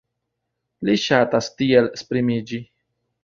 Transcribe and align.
Li 0.89 0.95
ŝatas 1.01 1.49
tiel 1.59 1.91
esprimiĝi. 1.99 2.63